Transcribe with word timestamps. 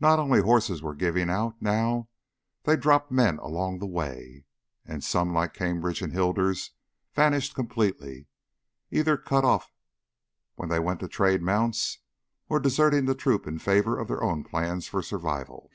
Not 0.00 0.18
only 0.18 0.40
horses 0.40 0.80
were 0.82 0.94
giving 0.94 1.28
out 1.28 1.60
now; 1.60 2.08
they 2.62 2.74
dropped 2.74 3.10
men 3.10 3.38
along 3.38 3.80
the 3.80 3.86
way. 3.86 4.46
And 4.86 5.04
some 5.04 5.34
like 5.34 5.52
Cambridge 5.52 6.00
and 6.00 6.10
Hilders 6.10 6.70
vanished 7.14 7.54
completely, 7.54 8.28
either 8.90 9.18
cut 9.18 9.44
off 9.44 9.74
when 10.54 10.70
they 10.70 10.78
went 10.80 11.00
to 11.00 11.06
"trade" 11.08 11.42
mounts, 11.42 11.98
or 12.48 12.58
deserting 12.58 13.04
the 13.04 13.14
troop 13.14 13.46
in 13.46 13.58
favor 13.58 13.98
of 13.98 14.08
their 14.08 14.22
own 14.22 14.42
plans 14.42 14.88
for 14.88 15.02
survival. 15.02 15.70